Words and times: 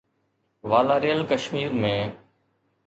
والاريل 0.69 1.21
ڪشمير 1.31 1.69
۾ 1.85 1.95